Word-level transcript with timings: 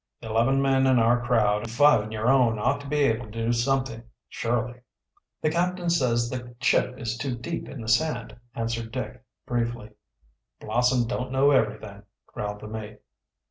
"Eleven 0.23 0.59
men 0.63 0.87
in 0.87 0.97
our 0.97 1.23
crowd 1.23 1.61
and 1.61 1.69
five 1.69 2.03
in 2.03 2.11
your 2.11 2.27
own 2.27 2.57
ought 2.57 2.81
to 2.81 2.87
be 2.87 3.01
able 3.01 3.25
to 3.25 3.45
do 3.45 3.53
something, 3.53 4.01
surely." 4.27 4.79
"The 5.43 5.51
captain 5.51 5.91
says 5.91 6.27
the 6.27 6.55
ship 6.59 6.97
is 6.97 7.15
too 7.19 7.35
deep 7.37 7.69
in 7.69 7.81
the 7.81 7.87
sand," 7.87 8.35
answered 8.55 8.91
Dick 8.91 9.23
briefly. 9.45 9.91
"Blossom 10.59 11.05
don't 11.07 11.31
know 11.31 11.51
everything," 11.51 12.01
growled 12.25 12.61
the 12.61 12.67
mate. 12.67 12.97